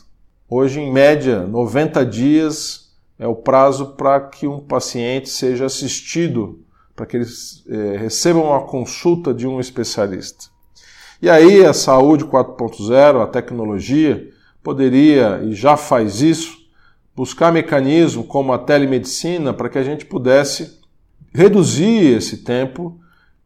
Hoje, 0.51 0.81
em 0.81 0.93
média, 0.93 1.47
90 1.47 2.05
dias 2.05 2.93
é 3.17 3.29
o 3.29 3.37
prazo 3.37 3.95
para 3.95 4.21
que 4.21 4.47
um 4.49 4.59
paciente 4.59 5.29
seja 5.29 5.67
assistido 5.67 6.61
para 6.97 7.07
que 7.07 7.17
eles 7.17 7.65
é, 7.69 7.97
recebam 7.97 8.47
uma 8.47 8.63
consulta 8.63 9.33
de 9.33 9.47
um 9.47 9.61
especialista. 9.61 10.47
E 11.23 11.31
aí 11.31 11.65
a 11.65 11.73
saúde 11.73 12.25
4.0, 12.25 13.23
a 13.23 13.27
tecnologia, 13.29 14.31
poderia, 14.65 15.41
e 15.45 15.55
já 15.55 15.77
faz 15.77 16.21
isso, 16.21 16.57
buscar 17.15 17.53
mecanismos 17.53 18.27
como 18.27 18.53
a 18.53 18.59
telemedicina 18.59 19.53
para 19.53 19.69
que 19.69 19.79
a 19.79 19.83
gente 19.83 20.05
pudesse 20.05 20.81
reduzir 21.33 22.17
esse 22.17 22.39
tempo 22.39 22.99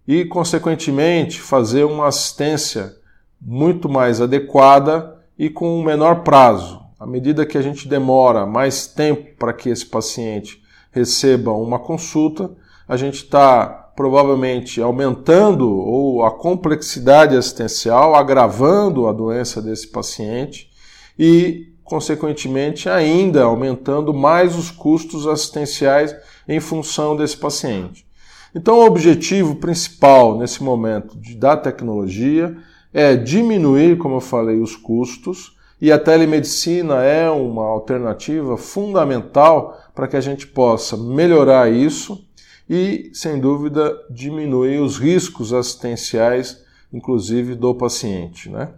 e, 0.06 0.24
consequentemente, 0.24 1.40
fazer 1.40 1.84
uma 1.84 2.06
assistência 2.06 2.96
muito 3.40 3.88
mais 3.88 4.20
adequada 4.20 5.16
e 5.38 5.48
com 5.48 5.78
um 5.78 5.84
menor 5.84 6.22
prazo. 6.22 6.80
À 6.98 7.06
medida 7.06 7.46
que 7.46 7.56
a 7.56 7.62
gente 7.62 7.86
demora 7.86 8.44
mais 8.44 8.86
tempo 8.86 9.36
para 9.38 9.52
que 9.52 9.68
esse 9.68 9.86
paciente 9.86 10.60
receba 10.90 11.52
uma 11.52 11.78
consulta, 11.78 12.50
a 12.88 12.96
gente 12.96 13.16
está 13.16 13.66
provavelmente 13.94 14.80
aumentando 14.80 15.68
ou 15.68 16.24
a 16.24 16.30
complexidade 16.30 17.36
assistencial, 17.36 18.14
agravando 18.14 19.06
a 19.06 19.12
doença 19.12 19.60
desse 19.60 19.88
paciente 19.88 20.70
e, 21.18 21.72
consequentemente, 21.88 22.88
ainda 22.88 23.44
aumentando 23.44 24.12
mais 24.12 24.54
os 24.56 24.70
custos 24.70 25.26
assistenciais 25.26 26.14
em 26.46 26.60
função 26.60 27.16
desse 27.16 27.36
paciente. 27.36 28.06
Então, 28.54 28.78
o 28.78 28.86
objetivo 28.86 29.56
principal 29.56 30.38
nesse 30.38 30.62
momento 30.62 31.16
da 31.36 31.56
tecnologia 31.56 32.56
é 32.92 33.16
diminuir, 33.16 33.98
como 33.98 34.16
eu 34.16 34.20
falei, 34.20 34.60
os 34.60 34.76
custos 34.76 35.56
e 35.80 35.92
a 35.92 35.98
telemedicina 35.98 37.02
é 37.02 37.30
uma 37.30 37.64
alternativa 37.64 38.56
fundamental 38.56 39.78
para 39.94 40.08
que 40.08 40.16
a 40.16 40.20
gente 40.20 40.46
possa 40.46 40.96
melhorar 40.96 41.70
isso 41.70 42.26
e, 42.68 43.10
sem 43.14 43.38
dúvida, 43.38 43.96
diminuir 44.10 44.78
os 44.80 44.98
riscos 44.98 45.52
assistenciais, 45.52 46.62
inclusive 46.92 47.54
do 47.54 47.74
paciente. 47.74 48.50
Né? 48.50 48.68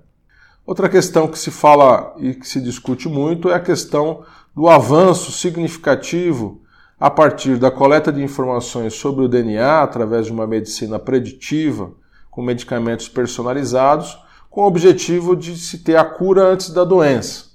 Outra 0.71 0.89
questão 0.89 1.27
que 1.27 1.37
se 1.37 1.51
fala 1.51 2.15
e 2.17 2.33
que 2.33 2.47
se 2.47 2.61
discute 2.61 3.09
muito 3.09 3.51
é 3.51 3.55
a 3.55 3.61
questão 3.61 4.23
do 4.55 4.69
avanço 4.69 5.33
significativo 5.33 6.63
a 6.97 7.11
partir 7.11 7.57
da 7.57 7.73
coleta 7.73 8.13
de 8.13 8.23
informações 8.23 8.95
sobre 8.95 9.25
o 9.25 9.29
DNA 9.29 9.83
através 9.83 10.27
de 10.27 10.33
uma 10.33 10.47
medicina 10.47 10.97
preditiva 10.97 11.91
com 12.31 12.41
medicamentos 12.41 13.09
personalizados, 13.09 14.17
com 14.49 14.61
o 14.61 14.67
objetivo 14.69 15.35
de 15.35 15.57
se 15.57 15.79
ter 15.79 15.97
a 15.97 16.05
cura 16.05 16.45
antes 16.45 16.71
da 16.71 16.85
doença, 16.85 17.47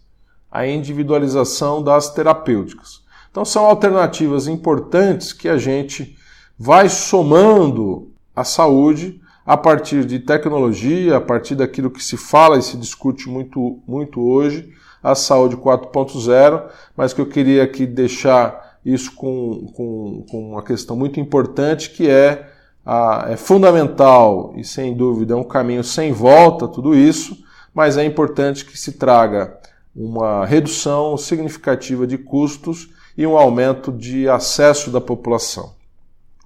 a 0.52 0.68
individualização 0.68 1.82
das 1.82 2.14
terapêuticas. 2.14 3.02
Então 3.32 3.46
são 3.46 3.66
alternativas 3.66 4.46
importantes 4.46 5.32
que 5.32 5.48
a 5.48 5.58
gente 5.58 6.18
vai 6.60 6.90
somando 6.90 8.12
a 8.36 8.44
saúde 8.44 9.22
a 9.46 9.56
partir 9.56 10.06
de 10.06 10.20
tecnologia, 10.20 11.18
a 11.18 11.22
partir 11.22 11.56
daquilo 11.56 11.92
que 11.92 12.04
se 12.04 12.18
fala 12.18 12.58
e 12.58 12.64
se 12.64 12.75
discute 12.75 13.30
muito, 13.30 13.80
muito 13.88 14.20
hoje, 14.22 14.74
a 15.04 15.14
saúde 15.14 15.56
4.0, 15.56 16.64
mas 16.98 17.14
que 17.14 17.22
eu 17.22 17.28
queria 17.28 17.64
aqui 17.64 17.86
deixar 17.86 18.80
isso 18.84 19.14
com, 19.14 19.72
com, 19.75 20.25
com 20.30 20.52
uma 20.52 20.64
questão 20.64 20.96
muito 20.96 21.20
importante, 21.20 21.92
que 21.92 22.10
é, 22.10 22.50
a, 22.84 23.28
é 23.30 23.38
fundamental 23.38 24.54
e 24.56 24.64
sem 24.64 24.96
dúvida 24.96 25.34
é 25.34 25.38
um 25.38 25.44
caminho 25.44 25.84
sem 25.84 26.12
volta 26.12 26.68
tudo 26.68 26.96
isso, 26.96 27.38
mas 27.74 27.98
é 27.98 28.06
importante 28.06 28.66
que 28.66 28.78
se 28.78 28.94
traga 28.94 29.60
uma 29.96 30.44
redução 30.46 31.16
significativa 31.18 32.08
de 32.08 32.18
custos 32.18 32.90
e 33.16 33.25
um 33.28 33.38
aumento 33.38 33.92
de 33.92 34.28
acesso 34.28 34.90
da 34.90 35.00
população. 35.00 35.74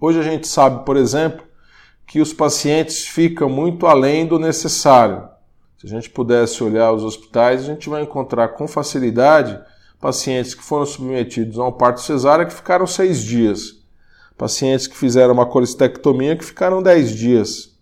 Hoje 0.02 0.20
a 0.20 0.24
gente 0.24 0.48
sabe, 0.48 0.86
por 0.86 0.98
exemplo, 0.98 1.49
que 2.10 2.20
os 2.20 2.34
pacientes 2.34 3.06
ficam 3.08 3.48
muito 3.48 3.86
além 3.86 4.26
do 4.26 4.40
necessário. 4.40 5.30
Se 5.78 5.86
a 5.86 5.90
gente 5.90 6.10
pudesse 6.10 6.64
olhar 6.64 6.92
os 6.92 7.04
hospitais, 7.04 7.62
a 7.62 7.66
gente 7.66 7.88
vai 7.88 8.02
encontrar 8.02 8.50
com 8.50 8.68
facilidade 8.68 9.58
pacientes 10.02 10.56
que 10.56 10.64
foram 10.64 10.88
submetidos 10.88 11.60
a 11.60 11.68
um 11.68 11.72
parto 11.72 12.02
cesárea 12.02 12.48
que 12.48 12.54
ficaram 12.54 12.88
seis 12.88 13.24
dias, 13.24 13.76
pacientes 14.36 14.88
que 14.88 14.98
fizeram 14.98 15.36
uma 15.36 15.46
colestectomia 15.46 16.36
que 16.36 16.44
ficaram 16.44 16.82
dez 16.82 17.12
dias. 17.12 17.78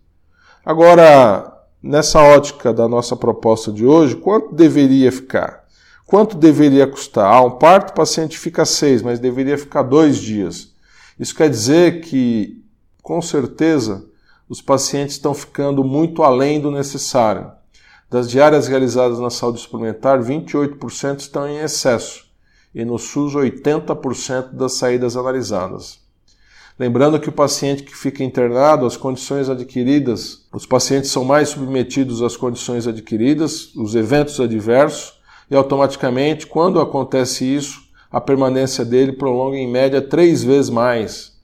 Agora, 0.62 1.50
nessa 1.82 2.20
ótica 2.20 2.70
da 2.70 2.86
nossa 2.86 3.16
proposta 3.16 3.72
de 3.72 3.86
hoje, 3.86 4.14
quanto 4.14 4.54
deveria 4.54 5.10
ficar? 5.10 5.64
Quanto 6.06 6.36
deveria 6.36 6.86
custar? 6.86 7.32
Ah, 7.32 7.42
um 7.42 7.52
parto 7.52 7.92
o 7.92 7.94
paciente 7.94 8.38
fica 8.38 8.66
seis, 8.66 9.00
mas 9.00 9.18
deveria 9.18 9.56
ficar 9.56 9.84
dois 9.84 10.18
dias. 10.18 10.74
Isso 11.18 11.34
quer 11.34 11.48
dizer 11.48 12.02
que, 12.02 12.62
com 13.02 13.22
certeza, 13.22 14.07
os 14.48 14.62
pacientes 14.62 15.16
estão 15.16 15.34
ficando 15.34 15.84
muito 15.84 16.22
além 16.22 16.60
do 16.60 16.70
necessário. 16.70 17.52
Das 18.10 18.30
diárias 18.30 18.66
realizadas 18.66 19.18
na 19.18 19.28
saúde 19.28 19.60
suplementar, 19.60 20.18
28% 20.22 21.20
estão 21.20 21.46
em 21.46 21.58
excesso 21.58 22.26
e 22.74 22.84
no 22.84 22.98
SUS 22.98 23.34
80% 23.34 24.52
das 24.52 24.74
saídas 24.74 25.16
analisadas. 25.16 25.98
Lembrando 26.78 27.18
que 27.20 27.28
o 27.28 27.32
paciente 27.32 27.82
que 27.82 27.94
fica 27.94 28.22
internado, 28.22 28.86
as 28.86 28.96
condições 28.96 29.50
adquiridas, 29.50 30.46
os 30.54 30.64
pacientes 30.64 31.10
são 31.10 31.24
mais 31.24 31.50
submetidos 31.50 32.22
às 32.22 32.36
condições 32.36 32.86
adquiridas, 32.86 33.74
os 33.74 33.94
eventos 33.94 34.40
adversos, 34.40 35.18
e 35.50 35.56
automaticamente, 35.56 36.46
quando 36.46 36.80
acontece 36.80 37.44
isso, 37.44 37.82
a 38.10 38.20
permanência 38.20 38.84
dele 38.84 39.12
prolonga 39.12 39.56
em 39.56 39.70
média 39.70 40.00
três 40.00 40.44
vezes 40.44 40.70
mais 40.70 41.37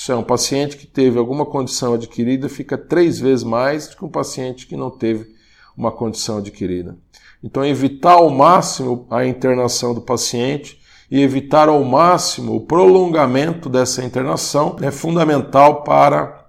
isso 0.00 0.12
é, 0.12 0.16
um 0.16 0.22
paciente 0.22 0.78
que 0.78 0.86
teve 0.86 1.18
alguma 1.18 1.44
condição 1.44 1.92
adquirida 1.92 2.48
fica 2.48 2.78
três 2.78 3.20
vezes 3.20 3.44
mais 3.44 3.86
do 3.86 3.98
que 3.98 4.04
um 4.06 4.08
paciente 4.08 4.66
que 4.66 4.74
não 4.74 4.88
teve 4.88 5.34
uma 5.76 5.92
condição 5.92 6.38
adquirida. 6.38 6.96
Então, 7.44 7.62
evitar 7.62 8.12
ao 8.12 8.30
máximo 8.30 9.06
a 9.10 9.26
internação 9.26 9.92
do 9.92 10.00
paciente 10.00 10.80
e 11.10 11.20
evitar 11.20 11.68
ao 11.68 11.84
máximo 11.84 12.56
o 12.56 12.62
prolongamento 12.62 13.68
dessa 13.68 14.02
internação 14.02 14.74
é 14.80 14.90
fundamental 14.90 15.82
para 15.82 16.46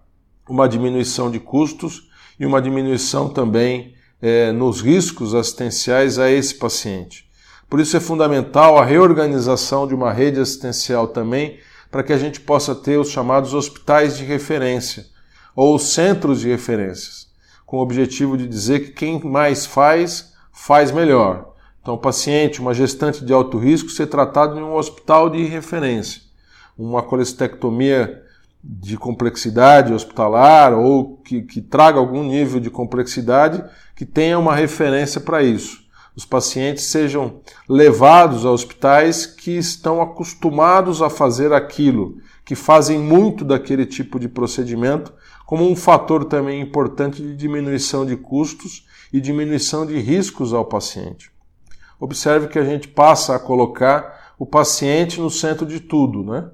uma 0.48 0.66
diminuição 0.66 1.30
de 1.30 1.42
custos 1.42 2.10
e 2.40 2.46
uma 2.46 2.62
diminuição 2.62 3.28
também 3.28 3.96
é, 4.22 4.54
nos 4.54 4.80
riscos 4.80 5.36
assistenciais 5.36 6.18
a 6.18 6.32
esse 6.32 6.56
paciente. 6.56 7.30
Por 7.70 7.82
isso 7.82 7.98
é 7.98 8.00
fundamental 8.00 8.78
a 8.78 8.86
reorganização 8.86 9.86
de 9.86 9.94
uma 9.94 10.14
rede 10.14 10.40
assistencial 10.40 11.10
também 11.10 11.60
para 11.92 12.04
que 12.04 12.14
a 12.14 12.18
gente 12.18 12.40
possa 12.40 12.74
ter 12.74 12.98
os 12.98 13.10
chamados 13.10 13.54
hospitais 13.54 14.18
de 14.18 14.24
referência 14.24 15.06
ou 15.54 15.78
centros 15.78 16.40
de 16.40 16.48
referências, 16.48 17.28
com 17.66 17.78
o 17.78 17.82
objetivo 17.82 18.38
de 18.38 18.48
dizer 18.48 18.80
que 18.80 18.92
quem 18.92 19.22
mais 19.22 19.66
faz, 19.66 20.34
faz 20.54 20.92
melhor. 20.92 21.54
Então, 21.82 21.98
paciente, 21.98 22.62
uma 22.62 22.74
gestante 22.74 23.26
de 23.26 23.34
alto 23.34 23.58
risco, 23.58 23.90
ser 23.90 24.08
tratado 24.08 24.58
em 24.58 24.64
um 24.64 24.76
hospital 24.76 25.30
de 25.30 25.44
referência. 25.44 26.22
Uma 26.78 27.04
colestectomia 27.04 28.24
de 28.64 28.96
complexidade 28.96 29.92
hospitalar 29.92 30.74
ou 30.74 31.18
que, 31.18 31.42
que 31.42 31.60
traga 31.60 32.00
algum 32.00 32.24
nível 32.24 32.60
de 32.60 32.70
complexidade 32.70 33.64
que 33.96 34.06
tenha 34.06 34.40
uma 34.40 34.56
referência 34.56 35.20
para 35.20 35.44
isso 35.44 35.81
os 36.16 36.26
pacientes 36.26 36.86
sejam 36.86 37.42
levados 37.68 38.46
a 38.46 38.52
hospitais 38.52 39.26
que 39.26 39.52
estão 39.52 40.02
acostumados 40.02 41.02
a 41.02 41.10
fazer 41.10 41.54
aquilo, 41.54 42.18
que 42.44 42.56
fazem 42.56 43.00
muito 43.00 43.46
daquele 43.46 43.86
tipo 43.86 44.20
de 44.20 44.28
procedimento, 44.28 45.14
como 45.46 45.70
um 45.70 45.76
fator 45.76 46.26
também 46.26 46.62
importante 46.62 47.22
de 47.22 47.36
diminuição 47.36 48.06
de 48.06 48.16
custos 48.18 48.86
e 49.12 49.22
diminuição 49.22 49.86
de 49.86 49.98
riscos 50.00 50.54
ao 50.54 50.66
paciente. 50.66 51.32
Observe 52.00 52.48
que 52.48 52.60
a 52.60 52.64
gente 52.64 52.88
passa 52.88 53.36
a 53.36 53.40
colocar 53.40 54.34
o 54.38 54.46
paciente 54.46 55.20
no 55.20 55.30
centro 55.30 55.66
de 55.66 55.80
tudo, 55.80 56.24
né? 56.24 56.50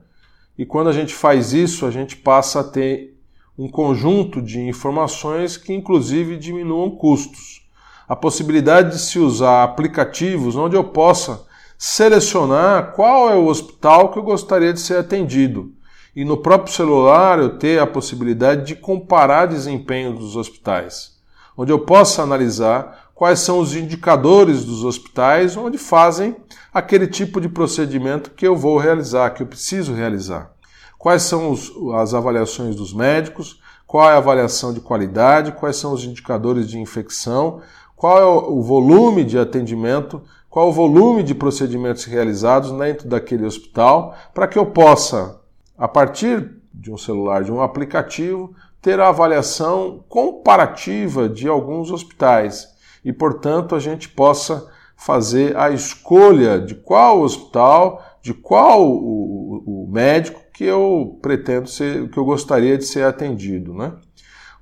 E 0.58 0.66
quando 0.66 0.90
a 0.90 0.94
gente 0.94 1.14
faz 1.14 1.54
isso, 1.54 1.86
a 1.86 1.92
gente 1.92 2.18
passa 2.18 2.60
a 2.60 2.64
ter 2.64 3.16
um 3.58 3.70
conjunto 3.70 4.42
de 4.42 4.60
informações 4.60 5.56
que 5.58 5.74
inclusive 5.74 6.38
diminuam 6.38 6.92
custos 6.92 7.67
a 8.08 8.16
possibilidade 8.16 8.92
de 8.92 9.00
se 9.00 9.20
usar 9.20 9.64
aplicativos 9.64 10.56
onde 10.56 10.76
eu 10.76 10.84
possa 10.84 11.46
selecionar 11.78 12.94
qual 12.94 13.30
é 13.30 13.36
o 13.36 13.48
hospital 13.48 14.12
que 14.12 14.18
eu 14.18 14.24
gostaria 14.24 14.74
de 14.74 14.80
ser 14.80 14.98
atendido. 14.98 15.72
E 16.16 16.26
no 16.26 16.38
próprio 16.38 16.74
celular 16.74 17.38
eu 17.38 17.60
ter 17.60 17.80
a 17.80 17.86
possibilidade 17.86 18.66
de 18.66 18.76
comparar 18.76 19.46
desempenho 19.46 20.14
dos 20.14 20.36
hospitais, 20.36 21.18
onde 21.56 21.72
eu 21.72 21.80
possa 21.80 22.24
analisar 22.24 23.10
quais 23.14 23.40
são 23.40 23.60
os 23.60 23.76
indicadores 23.76 24.64
dos 24.64 24.84
hospitais 24.84 25.58
onde 25.58 25.78
fazem 25.78 26.36
aquele 26.74 27.08
tipo 27.08 27.42
de 27.42 27.50
procedimento 27.50 28.32
que 28.32 28.48
eu 28.48 28.56
vou 28.56 28.78
realizar, 28.78 29.32
que 29.32 29.44
eu 29.44 29.48
preciso 29.48 29.94
realizar. 29.94 30.52
Quais 30.98 31.24
são 31.24 31.52
os, 31.52 31.72
as 31.96 32.14
avaliações 32.14 32.76
dos 32.76 32.94
médicos, 32.94 33.60
qual 33.86 34.10
é 34.10 34.14
a 34.14 34.18
avaliação 34.18 34.74
de 34.74 34.82
qualidade, 34.82 35.52
quais 35.54 35.78
são 35.78 35.94
os 35.94 36.04
indicadores 36.04 36.68
de 36.68 36.80
infecção, 36.80 37.62
qual 37.98 38.20
é 38.20 38.26
o 38.26 38.62
volume 38.62 39.24
de 39.24 39.40
atendimento, 39.40 40.22
qual 40.48 40.68
é 40.68 40.70
o 40.70 40.74
volume 40.74 41.24
de 41.24 41.34
procedimentos 41.34 42.06
realizados 42.06 42.72
dentro 42.72 43.08
daquele 43.08 43.44
hospital, 43.44 44.16
para 44.36 44.48
que 44.48 44.58
eu 44.58 44.68
possa, 44.68 45.42
a 45.76 45.88
partir 45.88 46.62
de 46.72 46.92
um 46.92 46.98
celular, 46.98 47.44
de 47.44 47.52
um 47.52 47.60
aplicativo, 47.60 48.54
ter 48.80 49.00
a 49.00 49.10
avaliação 49.10 50.06
comparativa 50.08 51.28
de 51.28 51.48
alguns 51.48 51.90
hospitais 51.92 52.68
e, 53.04 53.12
portanto, 53.12 53.74
a 53.74 53.80
gente 53.80 54.08
possa 54.08 54.70
fazer 54.96 55.58
a 55.58 55.72
escolha 55.72 56.60
de 56.60 56.76
qual 56.76 57.22
hospital, 57.22 58.04
de 58.22 58.32
qual 58.32 58.88
o, 58.88 59.86
o 59.86 59.90
médico 59.92 60.40
que 60.54 60.64
eu 60.64 61.18
pretendo 61.20 61.68
ser, 61.68 62.10
que 62.10 62.18
eu 62.18 62.26
gostaria 62.26 62.78
de 62.78 62.86
ser 62.86 63.06
atendido, 63.06 63.74
né? 63.74 63.94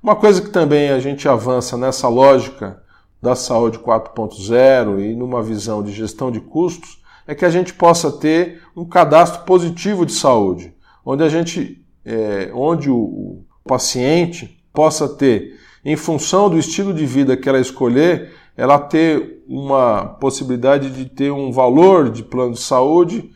Uma 0.02 0.16
coisa 0.16 0.40
que 0.40 0.50
também 0.50 0.90
a 0.90 0.98
gente 0.98 1.28
avança 1.28 1.76
nessa 1.76 2.08
lógica 2.08 2.82
da 3.26 3.34
saúde 3.34 3.80
4.0 3.80 5.00
e 5.00 5.16
numa 5.16 5.42
visão 5.42 5.82
de 5.82 5.90
gestão 5.90 6.30
de 6.30 6.38
custos 6.38 7.02
é 7.26 7.34
que 7.34 7.44
a 7.44 7.50
gente 7.50 7.74
possa 7.74 8.12
ter 8.12 8.62
um 8.76 8.84
cadastro 8.84 9.42
positivo 9.42 10.06
de 10.06 10.12
saúde, 10.12 10.72
onde 11.04 11.24
a 11.24 11.28
gente, 11.28 11.84
é, 12.04 12.52
onde 12.54 12.88
o, 12.88 12.94
o 12.96 13.44
paciente 13.64 14.62
possa 14.72 15.08
ter, 15.08 15.58
em 15.84 15.96
função 15.96 16.48
do 16.48 16.56
estilo 16.56 16.94
de 16.94 17.04
vida 17.04 17.36
que 17.36 17.48
ela 17.48 17.58
escolher, 17.58 18.32
ela 18.56 18.78
ter 18.78 19.42
uma 19.48 20.04
possibilidade 20.20 20.88
de 20.90 21.06
ter 21.06 21.32
um 21.32 21.50
valor 21.50 22.10
de 22.10 22.22
plano 22.22 22.52
de 22.52 22.60
saúde 22.60 23.32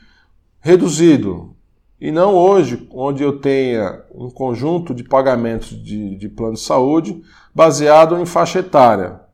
reduzido. 0.61 1.57
E 2.01 2.13
não 2.13 2.37
hoje, 2.37 2.89
onde 2.93 3.25
eu 3.25 3.41
tenha 3.41 4.05
um 4.15 4.31
conjunto 4.31 4.95
de 4.95 5.03
pagamentos 5.03 5.71
de, 5.71 6.15
de 6.15 6.29
plano 6.29 6.55
de 6.55 6.61
saúde 6.61 7.21
baseado 7.53 8.17
em 8.21 8.25
faixa 8.25 8.61
etária. 8.61 9.29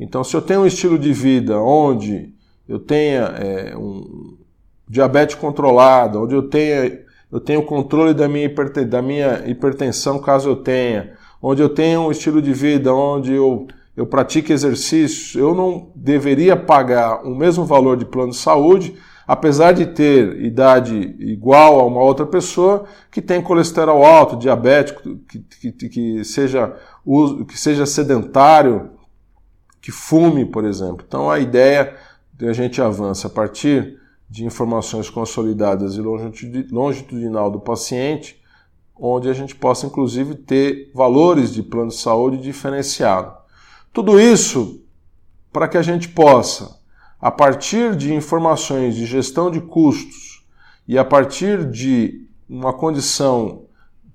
Então, 0.00 0.24
se 0.24 0.34
eu 0.34 0.40
tenho 0.40 0.62
um 0.62 0.66
estilo 0.66 0.98
de 0.98 1.12
vida 1.12 1.60
onde 1.60 2.32
eu 2.66 2.78
tenha 2.78 3.20
é, 3.38 3.76
um, 3.76 4.38
diabetes 4.88 5.34
controlada, 5.36 6.18
onde 6.18 6.34
eu 6.34 6.48
tenha 6.48 7.08
eu 7.30 7.38
tenho 7.38 7.62
controle 7.62 8.12
da 8.12 8.28
minha, 8.28 8.48
da 8.88 9.00
minha 9.00 9.44
hipertensão 9.46 10.18
caso 10.18 10.48
eu 10.48 10.56
tenha, 10.56 11.12
onde 11.40 11.62
eu 11.62 11.68
tenho 11.68 12.00
um 12.00 12.10
estilo 12.10 12.42
de 12.42 12.52
vida 12.52 12.92
onde 12.92 13.32
eu, 13.32 13.68
eu 13.96 14.04
pratique 14.04 14.52
exercício, 14.52 15.38
eu 15.38 15.54
não 15.54 15.92
deveria 15.94 16.56
pagar 16.56 17.24
o 17.24 17.32
mesmo 17.32 17.64
valor 17.64 17.96
de 17.96 18.04
plano 18.04 18.30
de 18.30 18.36
saúde, 18.36 18.96
apesar 19.28 19.70
de 19.70 19.86
ter 19.86 20.42
idade 20.44 21.14
igual 21.20 21.78
a 21.78 21.86
uma 21.86 22.02
outra 22.02 22.26
pessoa 22.26 22.84
que 23.12 23.22
tem 23.22 23.40
colesterol 23.40 24.04
alto, 24.04 24.36
diabético, 24.36 25.00
que, 25.28 25.38
que, 25.72 25.88
que, 25.88 26.24
seja, 26.24 26.74
que 27.46 27.56
seja 27.56 27.86
sedentário, 27.86 28.90
que 29.80 29.90
fume, 29.90 30.44
por 30.44 30.64
exemplo. 30.64 31.04
Então 31.06 31.30
a 31.30 31.38
ideia 31.38 31.96
de 32.32 32.48
a 32.48 32.52
gente 32.52 32.80
avança 32.80 33.26
a 33.26 33.30
partir 33.30 33.98
de 34.28 34.44
informações 34.44 35.10
consolidadas 35.10 35.96
e 35.96 36.00
longitudinal 36.00 37.50
do 37.50 37.60
paciente, 37.60 38.40
onde 38.96 39.28
a 39.28 39.32
gente 39.32 39.54
possa 39.54 39.86
inclusive 39.86 40.34
ter 40.34 40.90
valores 40.94 41.52
de 41.52 41.62
plano 41.62 41.88
de 41.88 41.96
saúde 41.96 42.36
diferenciado. 42.36 43.34
Tudo 43.92 44.20
isso 44.20 44.84
para 45.52 45.66
que 45.66 45.76
a 45.76 45.82
gente 45.82 46.08
possa, 46.08 46.78
a 47.20 47.30
partir 47.30 47.96
de 47.96 48.14
informações 48.14 48.94
de 48.94 49.04
gestão 49.04 49.50
de 49.50 49.60
custos 49.60 50.46
e 50.86 50.96
a 50.96 51.04
partir 51.04 51.68
de 51.68 52.26
uma 52.48 52.72
condição 52.72 53.66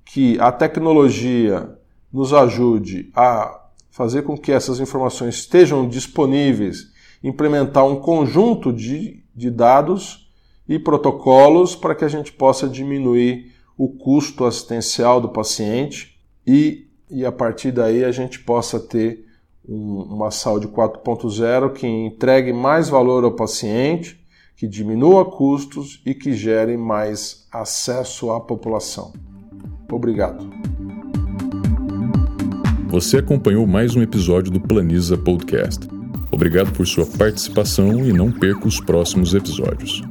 que 0.05 0.39
a 0.39 0.51
tecnologia 0.51 1.77
nos 2.11 2.33
ajude 2.33 3.11
a 3.15 3.64
fazer 3.95 4.23
com 4.23 4.37
que 4.37 4.51
essas 4.51 4.79
informações 4.79 5.35
estejam 5.35 5.87
disponíveis, 5.87 6.91
implementar 7.23 7.85
um 7.85 7.95
conjunto 7.95 8.73
de 8.73 9.25
de 9.35 9.51
dados 9.51 10.29
e 10.67 10.79
protocolos 10.79 11.75
para 11.75 11.93
que 11.93 12.05
a 12.05 12.07
gente 12.07 12.31
possa 12.31 12.67
diminuir 12.67 13.51
o 13.77 13.89
custo 13.89 14.45
assistencial 14.45 15.19
do 15.19 15.29
paciente 15.29 16.17
e, 16.47 16.87
e 17.11 17.25
a 17.25 17.31
partir 17.31 17.71
daí 17.71 18.03
a 18.05 18.11
gente 18.11 18.39
possa 18.39 18.79
ter 18.79 19.25
um, 19.67 20.03
uma 20.03 20.31
saúde 20.31 20.67
4.0 20.67 21.73
que 21.73 21.85
entregue 21.85 22.53
mais 22.53 22.87
valor 22.87 23.25
ao 23.25 23.31
paciente, 23.31 24.19
que 24.55 24.67
diminua 24.67 25.25
custos 25.25 26.01
e 26.05 26.13
que 26.13 26.31
gere 26.31 26.77
mais 26.77 27.45
acesso 27.51 28.31
à 28.31 28.39
população. 28.39 29.11
Obrigado. 29.91 30.74
Você 32.87 33.17
acompanhou 33.17 33.65
mais 33.65 33.95
um 33.95 34.01
episódio 34.01 34.51
do 34.51 34.59
Planiza 34.59 35.17
Podcast. 35.17 35.87
Obrigado 36.31 36.71
por 36.71 36.85
sua 36.85 37.05
participação 37.05 38.05
e 38.05 38.13
não 38.13 38.31
perca 38.31 38.67
os 38.67 38.79
próximos 38.79 39.33
episódios. 39.33 40.03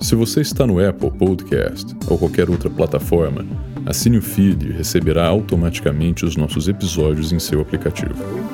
Se 0.00 0.14
você 0.14 0.40
está 0.40 0.66
no 0.66 0.84
Apple 0.84 1.10
Podcast 1.10 1.94
ou 2.08 2.18
qualquer 2.18 2.50
outra 2.50 2.70
plataforma, 2.70 3.44
assine 3.86 4.18
o 4.18 4.22
feed 4.22 4.70
e 4.70 4.72
receberá 4.72 5.26
automaticamente 5.26 6.24
os 6.24 6.36
nossos 6.36 6.66
episódios 6.68 7.32
em 7.32 7.38
seu 7.38 7.60
aplicativo. 7.60 8.51